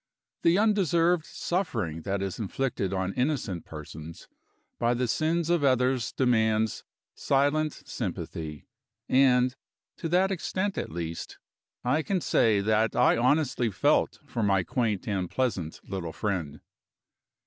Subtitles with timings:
[0.41, 4.27] The undeserved suffering that is inflicted on innocent persons
[4.79, 8.65] by the sins of others demands silent sympathy;
[9.07, 9.55] and,
[9.97, 11.37] to that extent at least,
[11.83, 16.61] I can say that I honestly felt for my quaint and pleasant little friend.